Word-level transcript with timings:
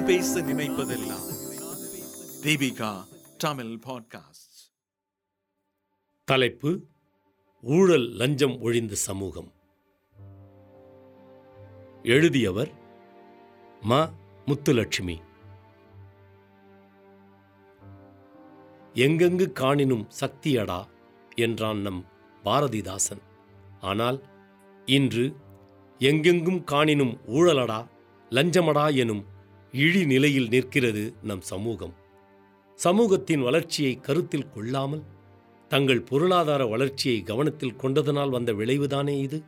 நான் 0.00 0.08
பேச 0.08 0.40
நினைப்பதெல்லாம். 0.40 1.24
தீபிகா 2.42 3.04
தமிழ் 3.38 3.78
பாட்காஸ்ட் 3.86 4.72
தலைப்பு 6.24 6.86
ஊழல் 7.62 8.08
லஞ்சம் 8.08 8.60
ஒழிந்த 8.60 8.94
சமூகம். 8.94 9.52
எழுதியவர் 12.02 12.72
ம. 13.82 14.10
முத்துலட்சுமி. 14.46 15.20
எங்கெங்கு 18.94 19.52
காணினும் 19.52 20.08
சக்தியடா 20.20 20.84
என்றான் 21.34 21.80
நம் 21.80 22.06
பாரதிதாசன். 22.44 23.22
ஆனால் 23.80 24.22
இன்று 24.86 25.36
எங்கெங்கும் 25.98 26.64
காணினும் 26.64 27.18
ஊழலடா 27.26 27.86
லஞ்சமடா 28.30 28.96
எனும் 28.96 29.38
இழி 29.72 30.04
நிலையில் 30.04 30.48
நிற்கிறது 30.48 31.14
நம் 31.22 31.40
சமூகம். 31.40 31.94
சமூகத்தின் 32.74 33.42
வளர்ச்சியை 33.42 34.00
கருத்தில் 34.00 34.48
கொள்ளாமல் 34.48 35.02
தங்கள் 35.68 36.02
பொருளாதார 36.02 36.66
வளர்ச்சியை 36.66 37.22
கவனத்தில் 37.22 37.76
கொண்டதனால் 37.76 38.30
வந்த 38.30 38.52
விளைவுதானே 38.52 39.18
இது? 39.18 39.42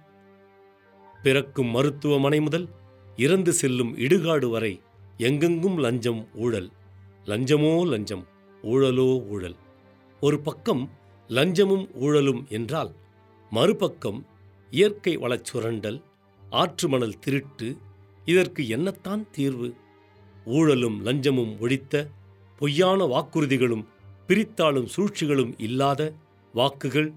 பிறக்கும் 1.22 1.66
மருத்துவமனை 1.66 2.40
முதல் 2.40 2.68
இறந்து 3.16 3.52
செல்லும் 3.52 3.96
இடுகாடு 3.96 4.46
வரை 4.50 4.80
எங்கெங்கும் 5.18 5.78
லஞ்சம் 5.78 6.28
ஊழல். 6.34 6.70
லஞ்சமோ 7.24 7.86
லஞ்சம் 7.86 8.26
ஊழலோ 8.62 9.26
ஊழல். 9.26 9.56
ஒரு 10.20 10.40
பக்கம் 10.40 10.90
லஞ்சமும் 11.28 11.86
ஊழலும் 11.94 12.48
என்றால் 12.48 12.94
மறுபக்கம் 13.50 14.26
இயற்கை 14.70 15.18
வளச் 15.18 15.44
சுரண்டல் 15.44 16.02
ஆற்று 16.50 16.88
மணல் 16.88 17.18
திருட்டு 17.18 17.76
இதற்கு 18.24 18.62
என்னத்தான் 18.62 19.30
தீர்வு? 19.30 19.74
ஊழலும் 20.46 21.04
லஞ்சமும் 21.04 21.58
ஒழித்த 21.58 22.08
பொய்யான 22.58 23.04
வாக்குறுதிகளும் 23.04 23.84
பிரித்தாளும் 24.28 24.88
சூழ்ச்சிகளும் 24.96 25.54
இல்லாத 25.56 26.12
வாக்குகள் 26.54 27.12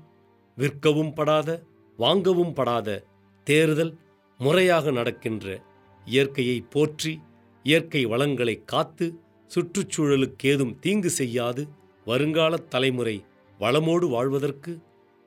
விற்கவும் 0.56 1.14
படாத 1.14 1.64
வாங்கவும் 1.98 2.54
படாத 2.54 3.04
தேர்தல் 3.44 3.98
முறையாக 4.38 4.92
நடக்கின்ற 4.92 5.62
இயற்கையை 6.06 6.62
போற்றி 6.62 7.20
இயற்கை 7.64 8.06
வளங்களை 8.06 8.64
காத்து 8.66 9.20
சுற்றுச்சூழலுக்கேதும் 9.56 10.80
தீங்கு 10.80 11.10
செய்யாது 11.10 11.68
வருங்கால 12.06 12.58
தலைமுறை 12.58 13.24
வளமோடு 13.60 14.10
வாழ்வதற்கு 14.10 14.80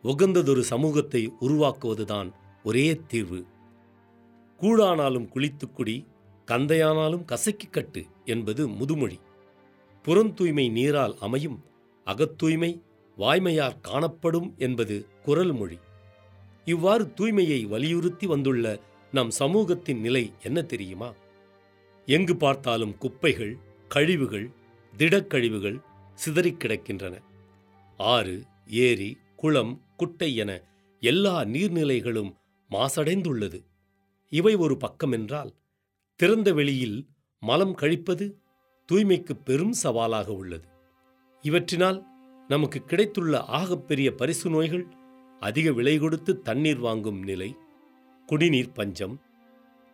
உகந்ததொரு 0.04 0.60
சமூகத்தை 0.60 1.32
உருவாக்குவதுதான் 1.40 2.32
ஒரே 2.62 3.00
தீர்வு. 3.08 3.46
கூழானாலும் 4.60 5.28
குளித்துக்குடி 5.28 6.06
கந்தையானாலும் 6.48 7.24
கசக்கி 7.24 7.66
கட்டு 7.70 8.06
என்பது 8.24 8.68
முதுமொழி. 8.68 9.18
புறந்தூய்மை 10.04 10.70
நீரால் 10.70 11.16
அமையும் 11.20 11.64
அகத்தூய்மை 12.06 12.80
வாய்மையார் 13.18 13.80
காணப்படும் 13.80 14.54
என்பது 14.58 15.06
குரல் 15.22 15.52
மொழி 15.52 15.78
இவ்வாறு 16.64 17.04
தூய்மையை 17.04 17.66
வலியுறுத்தி 17.66 18.26
வந்துள்ள 18.26 18.80
நம் 19.12 19.30
சமூகத்தின் 19.30 20.00
நிலை 20.00 20.32
என்ன 20.42 20.62
தெரியுமா? 20.62 21.14
எங்கு 22.06 22.36
பார்த்தாலும் 22.36 22.98
குப்பைகள் 22.98 23.58
கழிவுகள் 23.88 24.50
திடக்கழிவுகள் 24.98 25.78
சிதறிக் 26.14 26.60
கிடக்கின்றன. 26.62 27.14
ஆறு 27.96 28.44
ஏரி 28.66 29.18
குளம் 29.36 29.80
குட்டை 29.96 30.36
என 30.36 30.50
எல்லா 31.00 31.42
நீர்நிலைகளும் 31.44 32.32
மாசடைந்துள்ளது. 32.70 33.60
இவை 34.32 34.54
ஒரு 34.54 34.76
பக்கமென்றால் 34.80 35.52
திறந்த 36.20 36.52
வெளியில் 36.52 37.06
மலம் 37.40 37.74
கழிப்பது 37.74 38.38
தூய்மைக்கு 38.92 39.34
பெரும் 39.44 39.74
சவாலாக 39.82 40.28
உள்ளது. 40.32 40.68
இவற்றினால் 41.42 42.04
நமக்கு 42.48 42.84
கிடைத்துள்ள 42.84 43.44
ஆகப்பெரிய 43.48 44.10
பரிசு 44.10 44.50
நோய்கள் 44.50 44.86
அதிக 45.40 45.72
விலை 45.72 45.98
கொடுத்து 45.98 46.40
தண்ணீர் 46.40 46.78
வாங்கும் 46.78 47.20
நிலை 47.22 47.56
குடிநீர் 48.26 48.72
பஞ்சம் 48.72 49.20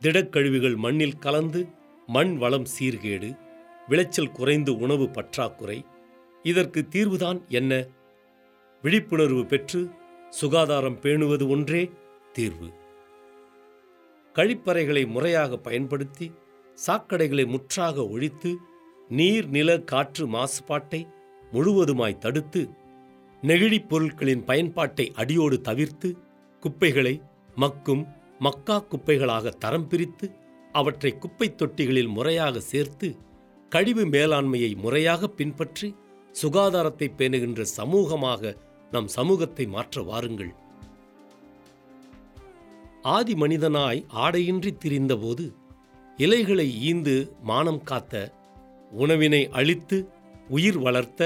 திடக்கழிவுகள் 0.00 0.76
மண்ணில் 0.76 1.18
கலந்து 1.18 1.68
மண் 2.06 2.36
வளம் 2.36 2.66
சீர்கேடு 2.78 3.38
விளைச்சல் 3.88 4.32
குறைந்து 4.32 4.76
உணவு 4.76 5.10
பற்றாக்குறை 5.10 5.84
இதற்கு 6.42 6.86
தீர்வுதான் 6.90 7.48
என்ன? 7.48 7.86
விழிப்புணர்வு 8.82 9.46
பெற்று 9.46 9.90
சுகாதாரம் 10.30 10.98
பேணுவது 11.00 11.48
ஒன்றே 11.48 11.90
தீர்வு. 12.32 12.70
கழிப்பறைகளை 14.34 15.06
முறையாக 15.06 15.56
பயன்படுத்தி 15.56 16.32
சாக்கடைகளை 16.86 17.46
முற்றாக 17.46 18.06
ஒழித்து 18.08 18.50
நீர் 19.08 19.48
நில 19.48 19.80
காற்று 19.80 20.28
மாசுபாட்டை 20.28 21.06
முழுவதுமாய் 21.52 22.18
தடுத்து 22.18 22.68
நெகிழிப் 23.42 23.88
பொருட்களின் 23.88 24.44
பயன்பாட்டை 24.44 25.12
அடியோடு 25.14 25.60
தவிர்த்து 25.60 26.16
குப்பைகளை 26.62 27.22
மக்கும் 27.56 28.04
மக்கா 28.38 28.86
குப்பைகளாக 28.90 29.48
தரம் 29.58 29.88
பிரித்து 29.88 30.30
அவற்றை 30.72 31.18
குப்பைத் 31.18 31.62
தொட்டிகளில் 31.62 32.08
முறையாக 32.08 32.60
சேர்த்து 32.60 33.16
கழிவு 33.68 34.04
மேலாண்மையை 34.06 34.76
முறையாக 34.76 35.28
பின்பற்றி 35.28 35.94
சுகாதாரத்தை 36.42 37.08
பேணுகின்ற 37.18 37.64
சமூகமாக 37.76 38.56
நம் 38.90 39.08
சமூகத்தை 39.08 39.66
மாற்ற 39.66 40.02
வாருங்கள். 40.02 40.52
ஆதி 43.04 43.34
மனிதனாய் 43.34 44.00
ஆடையின்றி 44.16 44.70
திரிந்தபோது 44.82 45.44
இலைகளை 46.18 46.66
ஈந்து 46.82 47.16
மானம் 47.42 47.82
காத்த 47.82 48.14
உணவினை 48.92 49.42
அழித்து 49.52 49.98
உயிர் 50.48 50.78
வளர்த்த 50.78 51.22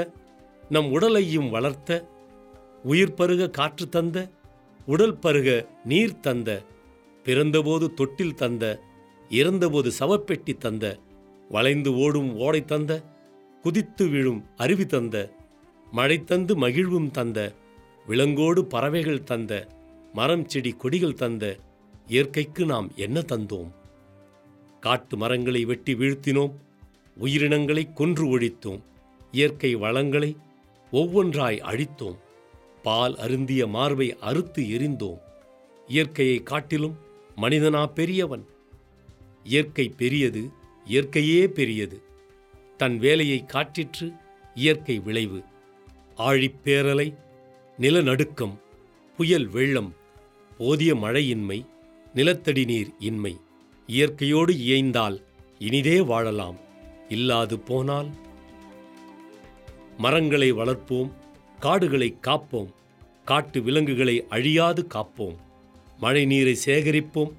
நம் 0.71 0.89
உடலையும் 0.91 1.49
வளர்த்த 1.51 1.91
உயிர் 2.85 3.15
பருக 3.15 3.51
காற்று 3.51 3.87
தந்த 3.89 4.19
உடல் 4.89 5.17
பருக 5.19 5.49
நீர் 5.85 6.17
தந்த 6.21 6.51
பிறந்தபோது 7.27 7.87
தொட்டில் 7.95 8.37
தந்த 8.37 8.65
இறந்தபோது 9.31 9.91
சவப்பெட்டி 9.99 10.55
தந்த 10.59 10.85
வளைந்து 11.51 11.91
ஓடும் 11.99 12.31
ஓடை 12.39 12.61
தந்த 12.65 12.93
குதித்து 13.65 14.05
விழும் 14.09 14.43
அருவி 14.57 14.87
தந்த 14.87 15.17
மழை 15.93 16.19
தந்து 16.25 16.53
மகிழ்வும் 16.57 17.11
தந்த 17.11 17.39
விலங்கோடு 18.07 18.61
பறவைகள் 18.67 19.27
தந்த 19.27 19.53
மரம் 20.15 20.47
செடி 20.47 20.73
கொடிகள் 20.75 21.19
தந்த 21.21 21.45
இயற்கைக்கு 22.09 22.65
நாம் 22.65 22.93
என்ன 22.97 23.21
தந்தோம்? 23.21 23.71
காட்டு 24.81 25.17
மரங்களை 25.17 25.65
வெட்டி 25.65 25.95
வீழ்த்தினோம் 25.95 26.53
உயிரினங்களை 27.17 27.93
கொன்று 27.93 28.39
ஒழித்தோம் 28.39 28.81
இயற்கை 29.33 29.75
வளங்களை 29.75 30.37
ஒவ்வொன்றாய் 30.93 31.61
அழித்தோம் 31.61 32.17
பால் 32.83 33.17
அருந்திய 33.17 33.67
மார்பை 33.67 34.17
அறுத்து 34.21 34.63
எரிந்தோம் 34.63 35.19
இயற்கையை 35.89 36.43
காட்டிலும் 36.43 36.97
மனிதனா 37.37 37.87
பெரியவன். 37.87 38.47
இயற்கை 39.45 39.89
பெரியது 39.89 40.51
இயற்கையே 40.87 41.47
பெரியது. 41.47 42.03
தன் 42.77 42.99
வேலையை 42.99 43.45
காட்டிற்று 43.47 44.17
இயற்கை 44.55 44.99
விளைவு. 44.99 45.43
ஆழிப்பேரலை 46.19 47.15
நிலநடுக்கம் 47.79 48.61
புயல் 49.17 49.47
வெள்ளம் 49.47 49.95
போதிய 50.59 50.95
மழையின்மை 50.95 51.67
நிலத்தடி 52.15 52.65
நீர் 52.65 52.91
இன்மை. 52.99 53.37
இயற்கையோடு 53.87 54.59
இயைந்தால் 54.59 55.23
இனிதே 55.59 56.01
வாழலாம். 56.01 56.57
இல்லாது 57.09 57.59
போனால்? 57.59 58.09
மரங்களை 59.99 60.53
வளர்ப்போம் 60.53 61.13
காடுகளை 61.61 62.17
காப்போம் 62.21 62.71
காட்டு 63.25 63.63
விலங்குகளை 63.63 64.27
அழியாது 64.29 64.87
காப்போம். 64.95 65.37
மழை 65.99 66.25
நீரை 66.25 66.59
சேகரிப்போம் 66.65 67.33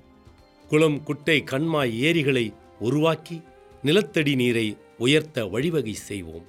குளம் 0.69 1.03
குட்டை 1.03 1.43
கண்மாய் 1.43 1.99
ஏரிகளை 1.99 2.53
உருவாக்கி 2.79 3.41
நிலத்தடி 3.83 4.35
நீரை 4.35 4.77
உயர்த்த 4.97 5.45
வழிவகை 5.45 5.93
செய்வோம். 5.93 6.45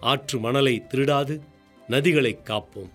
ஆற்று 0.00 0.38
மணலை 0.38 0.82
திருடாது 0.88 1.40
நதிகளை 1.88 2.38
காப்போம். 2.44 2.90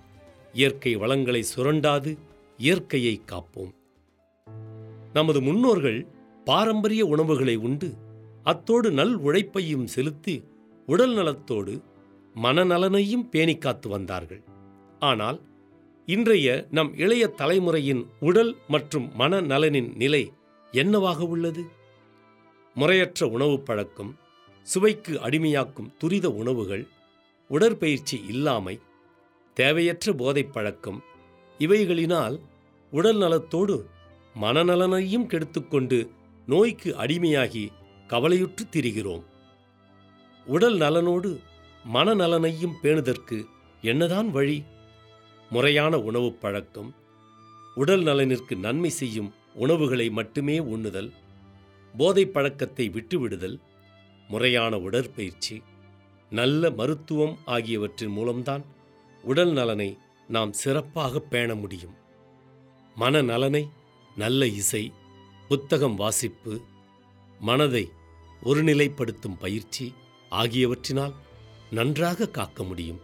இயற்கை 0.53 0.95
வளங்களை 0.95 1.45
சுரண்டாது 1.55 2.17
இயற்கையை 2.57 3.21
காப்போம். 3.25 3.77
நமது 5.13 5.41
முன்னோர்கள் 5.41 6.07
பாரம்பரிய 6.45 7.05
உணவுகளை 7.05 7.55
உண்டு. 7.55 7.93
அத்தோடு 8.43 8.91
நல் 8.91 9.15
உழைப்பையும் 9.15 9.87
செலுத்தி 9.87 10.43
உடல் 10.85 11.13
நலத்தோடு 11.13 11.81
மனநலனையும் 12.35 13.29
பேணி 13.29 13.57
காத்து 13.57 13.89
வந்தார்கள். 13.89 14.43
ஆனால் 14.99 15.41
இன்றைய 16.05 16.67
நம் 16.71 16.95
இளைய 16.97 17.27
தலைமுறையின் 17.27 18.05
உடல் 18.19 18.55
மற்றும் 18.67 19.11
மனநலனின் 19.19 19.95
நிலை 19.95 20.31
என்னவாக 20.71 21.25
உள்ளது? 21.25 21.63
முறையற்ற 22.73 23.27
உணவுப் 23.27 23.65
பழக்கம் 23.65 24.17
சுவைக்கு 24.63 25.19
அடிமையாக்கும் 25.19 25.97
துரித 25.97 26.29
உணவுகள் 26.29 26.87
உடற்பயிற்சி 27.47 28.23
இல்லாமை 28.27 28.79
தேவையற்ற 29.53 30.13
போதைப் 30.13 30.53
பழக்கம் 30.53 31.03
இவைகளினால் 31.57 32.39
உடல் 32.91 33.17
நலத்தோடு 33.17 33.85
மனநலனையும் 34.41 35.27
கெடுத்துக்கொண்டு 35.27 36.09
நோய்க்கு 36.47 36.95
அடிமையாகி 36.97 37.69
கவலையுற்று 38.07 38.67
திரிகிறோம். 38.71 39.23
உடல் 40.45 40.77
நலனோடு 40.77 41.39
மனநலனையும் 41.93 42.73
பேணுதற்கு 42.83 43.45
என்னதான் 43.81 44.31
வழி? 44.31 44.63
முறையான 45.49 45.99
உணவுப் 45.99 46.41
பழக்கம் 46.41 46.95
உடல் 47.75 48.03
நலனிற்கு 48.03 48.55
நன்மை 48.55 48.89
செய்யும் 48.89 49.33
உணவுகளை 49.53 50.09
மட்டுமே 50.09 50.59
உண்ணுதல் 50.59 51.11
போதைப் 51.97 52.33
பழக்கத்தை 52.33 52.89
விட்டுவிடுதல் 52.89 53.59
முறையான 54.27 54.77
உடற்பயிற்சி 54.77 55.63
நல்ல 56.29 56.69
மருத்துவம் 56.69 57.37
ஆகியவற்றின் 57.45 58.09
மூலம்தான் 58.09 58.63
உடல் 59.23 59.51
நலனை 59.51 59.97
நாம் 60.27 60.53
சிறப்பாக 60.53 61.19
பேண 61.19 61.55
முடியும். 61.55 61.93
மனநலனை 62.99 63.69
நல்ல 64.21 64.41
இசை 64.61 64.81
புத்தகம் 65.49 65.95
வாசிப்பு 65.95 66.53
மனதை 67.39 67.83
ஒருநிலைப்படுத்தும் 68.43 69.37
பயிற்சி 69.39 69.85
ஆகியவற்றினால் 70.31 71.13
நன்றாக 71.77 72.27
காக்க 72.37 72.63
முடியும். 72.63 72.99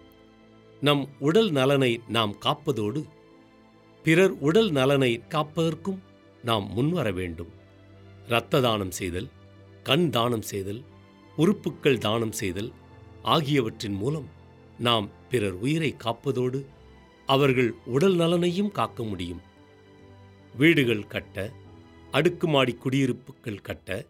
நம் 0.81 1.03
உடல் 1.19 1.49
நலனை 1.49 1.91
நாம் 2.07 2.33
காப்பதோடு 2.45 3.01
பிறர் 4.05 4.33
உடல் 4.47 4.71
நலனை 4.71 5.11
காப்பதற்கும் 5.29 5.99
நாம் 6.43 6.65
முன்வர 6.73 7.07
வேண்டும். 7.11 7.51
இரத்த 8.27 8.61
தானம் 8.61 8.93
செய்தல் 8.99 9.29
கண் 9.83 10.07
தானம் 10.09 10.45
செய்தல் 10.51 10.81
உறுப்புக்கள் 11.37 12.03
தானம் 12.07 12.35
செய்தல் 12.41 12.71
ஆகியவற்றின் 13.33 13.97
மூலம் 14.01 14.29
நாம் 14.79 15.07
பிறர் 15.29 15.57
உயிரை 15.65 15.91
காப்பதோடு 16.05 16.59
அவர்கள் 17.29 17.71
உடல் 17.85 18.15
நலனையும் 18.15 18.71
காக்க 18.79 19.03
முடியும். 19.03 19.43
வீடுகள் 20.57 21.07
கட்ட 21.07 21.51
அடுக்குமாடி 22.11 22.73
குடியிருப்புகள் 22.73 23.61
கட்ட 23.61 24.05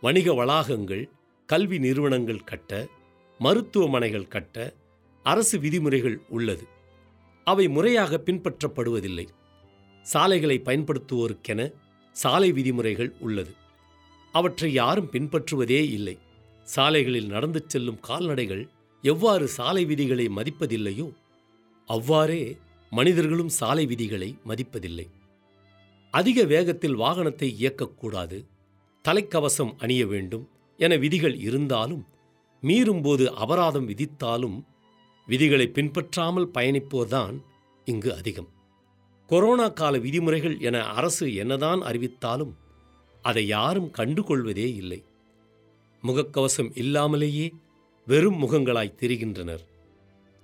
வணிக 0.00 0.32
வளாகங்கள் 0.32 1.08
கல்வி 1.46 1.78
நிறுவனங்கள் 1.78 2.44
கட்ட 2.44 2.88
மருத்துவமனைகள் 3.38 4.28
கட்ட 4.28 4.74
அரசு 5.22 5.58
விதிமுறைகள் 5.58 6.20
உள்ளது. 6.28 6.66
அவை 7.44 7.68
முறையாக 7.68 8.22
பின்பற்றப்படுவதில்லை. 8.26 9.26
சாலைகளை 10.02 10.62
பயன்படுத்துவோருக்கென 10.64 11.72
சாலை 12.12 12.52
விதிமுறைகள் 12.52 13.12
உள்ளது. 13.20 13.54
அவற்றை 14.32 14.72
யாரும் 14.72 15.10
பின்பற்றுவதே 15.12 15.80
இல்லை. 15.90 16.18
சாலைகளில் 16.64 17.26
நடந்து 17.26 17.64
செல்லும் 17.66 18.00
கால்நடைகள் 18.00 18.68
எவ்வாறு 19.02 19.48
சாலை 19.48 19.84
விதிகளை 19.84 20.28
மதிப்பதில்லையோ 20.28 21.12
அவ்வாறே 21.86 22.56
மனிதர்களும் 22.90 23.48
சாலை 23.48 23.86
விதிகளை 23.86 24.38
மதிப்பதில்லை. 24.48 25.06
அதிக 26.18 26.44
வேகத்தில் 26.44 26.96
வாகனத்தை 26.96 27.48
இயக்கக்கூடாது. 27.60 28.38
தலைக்கவசம் 29.04 29.72
அணிய 29.78 30.02
வேண்டும் 30.06 30.44
என 30.78 30.96
விதிகள் 30.96 31.36
இருந்தாலும் 31.38 32.04
மீறும்போது 32.62 33.24
அபராதம் 33.34 33.88
விதித்தாலும் 33.88 34.58
விதிகளை 35.26 35.66
பின்பற்றாமல் 35.66 36.50
பயணிப்போர்தான் 36.54 37.36
இங்கு 37.84 38.10
அதிகம். 38.14 38.48
கொரோனா 39.26 39.68
கால 39.68 39.98
விதிமுறைகள் 39.98 40.56
என 40.60 40.76
அரசு 40.84 41.34
என்னதான் 41.34 41.80
அறிவித்தாலும் 41.82 42.54
அதை 43.22 43.46
யாரும் 43.46 43.90
கண்டுகொள்வதே 43.98 44.66
இல்லை. 44.74 45.00
முகக்கவசம் 46.02 46.70
இல்லாமலேயே 46.74 47.46
வெறும் 48.06 48.38
முகங்களாய் 48.42 48.98
தெரிகின்றனர். 49.00 49.64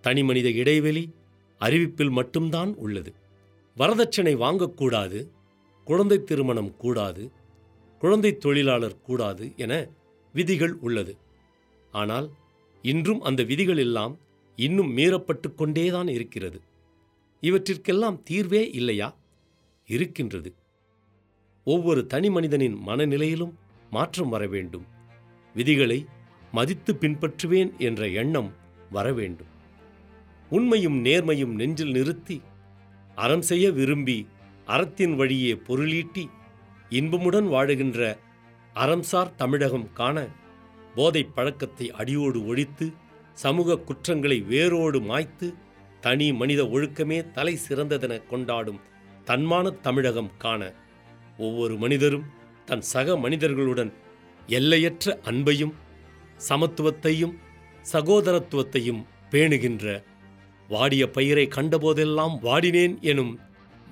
தனிமனித 0.04 0.50
இடைவெளி 0.62 1.04
அறிவிப்பில் 1.60 2.10
மட்டும்தான் 2.10 2.72
உள்ளது. 2.76 3.12
வரதட்சணை 3.76 4.34
வாங்கக்கூடாது. 4.44 5.20
குழந்தை 5.84 6.24
திருமணம் 6.24 6.76
கூடாது 6.76 7.30
குழந்தை 7.98 8.36
தொழிலாளர் 8.36 9.00
கூடாது 9.00 9.52
என 9.56 9.88
விதிகள் 10.32 10.72
உள்ளது. 10.72 11.16
ஆனால் 11.92 12.30
இன்றும் 12.82 13.22
அந்த 13.22 13.42
விதிகள் 13.42 13.76
எல்லாம் 13.76 14.18
இன்னும் 14.56 14.96
மீறப்பட்டு 14.96 15.54
கொண்டேதான் 15.54 16.08
இருக்கிறது. 16.08 16.60
இவற்றிற்கெல்லாம் 17.40 18.22
தீர்வே 18.22 18.70
இல்லையா? 18.70 19.16
இருக்கின்றது. 19.86 20.54
ஒவ்வொரு 21.64 22.06
தனி 22.06 22.30
மனிதனின் 22.30 22.78
மனநிலையிலும் 22.86 23.58
மாற்றம் 23.90 24.28
வர 24.28 24.46
வேண்டும். 24.46 24.86
விதிகளை 25.54 26.06
மதித்து 26.52 26.92
பின்பற்றுவேன் 26.92 27.76
என்ற 27.78 28.08
எண்ணம் 28.08 28.52
வர 28.90 29.12
வேண்டும். 29.12 29.46
உண்மையும் 30.50 31.04
நேர்மையும் 31.04 31.54
நெஞ்சில் 31.54 31.90
நிறுத்தி 31.90 32.42
அறம் 33.14 33.42
செய்ய 33.42 33.70
விரும்பி 33.70 34.26
அறத்தின் 34.66 35.14
வழியே 35.16 35.52
பொருளீட்டி 35.54 36.28
இன்பமுடன் 36.90 37.48
வாழுகின்ற 37.48 38.00
அறம்சார் 38.74 39.34
தமிழகம் 39.34 39.92
காண 39.92 40.28
போதைப் 40.94 41.34
பழக்கத்தை 41.34 41.90
அடியோடு 41.90 42.46
ஒழித்து 42.46 42.92
சமூக 43.34 43.78
குற்றங்களை 43.78 44.40
வேரோடு 44.40 45.00
மாய்த்து 45.00 45.54
தனி 46.00 46.32
மனித 46.32 46.62
ஒழுக்கமே 46.62 47.30
தலை 47.30 47.58
சிறந்ததென 47.68 48.26
கொண்டாடும் 48.26 48.80
தன்மான 49.26 49.70
தமிழகம் 49.80 50.30
காண 50.38 50.74
ஒவ்வொரு 51.38 51.76
மனிதரும் 51.76 52.26
தன் 52.66 52.80
சக 52.80 53.16
மனிதர்களுடன் 53.16 53.92
எல்லையற்ற 54.48 55.20
அன்பையும் 55.24 55.74
சமத்துவத்தையும் 56.48 57.34
சகோதரத்துவத்தையும் 57.92 59.02
பேணுகின்ற. 59.30 60.02
வாடிய 60.68 61.10
பயிரை 61.10 61.48
கண்டபோதெல்லாம் 61.56 62.34
வாடினேன் 62.42 63.00
எனும் 63.00 63.32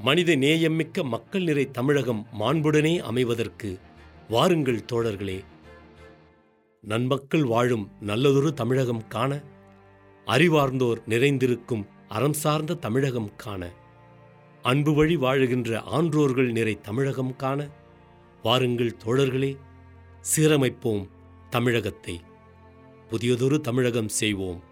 மனித 0.03 0.37
நேயமிக்க 0.37 1.05
மக்கள் 1.05 1.43
நிறை 1.43 1.71
தமிழகம் 1.71 2.27
மாண்புடனே 2.41 2.99
அமைவதற்கு 3.01 3.79
வாருங்கள் 4.29 4.85
தோழர்களே. 4.93 5.45
நன்மக்கள் 6.81 7.45
வாழும் 7.45 7.91
நல்லதொரு 8.01 8.53
தமிழகம் 8.53 9.07
காண 9.09 9.43
அறிவார்ந்தோர் 10.27 11.03
நிறைந்திருக்கும் 11.07 11.87
அறம் 12.09 12.33
சார்ந்த 12.33 12.75
தமிழகம் 12.75 13.31
காண 13.37 13.73
அன்பு 14.63 14.95
வழி 14.95 15.17
வாழுகின்ற 15.17 15.83
ஆன்றோர்கள் 15.93 16.51
நிறை 16.51 16.81
தமிழகம் 16.81 17.37
காண 17.37 17.69
வாருங்கள் 18.43 18.97
தோழர்களே 19.05 19.57
சீரமைப்போம் 20.37 21.09
தமிழகத்தை. 21.51 22.21
புதியதொரு 23.09 23.61
தமிழகம் 23.61 24.09
செய்வோம். 24.09 24.63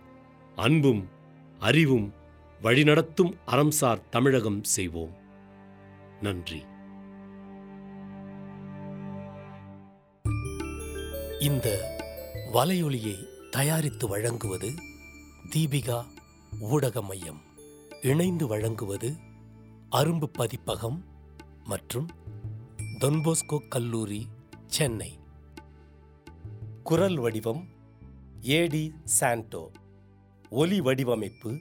அன்பும் 0.57 1.09
அறிவும் 1.59 2.13
வழிநடத்தும் 2.63 3.39
அறம்சார் 3.47 4.09
தமிழகம் 4.09 4.65
செய்வோம். 4.65 5.15
நன்றி. 6.21 6.65
இந்த 11.39 11.97
வலையொலியை 12.53 13.15
தயாரித்து 13.51 14.09
வழங்குவது 14.09 14.71
தீபிகா 15.57 16.05
ஊடக 16.61 17.03
மையம் 17.03 17.41
இணைந்து 18.03 18.47
வழங்குவது 18.47 19.17
அரும்பு 19.91 20.25
பதிப்பகம் 20.25 21.05
மற்றும் 21.65 22.09
தொன்போஸ்கோ 23.01 23.69
கல்லூரி 23.69 24.27
சென்னை. 24.67 25.19
குரல் 26.83 27.17
வடிவம் 27.17 27.69
ஏடி 28.41 28.95
சாண்டோ. 29.05 29.71
ஒலி 30.51 30.81
வடிவமைப்பு 30.81 31.61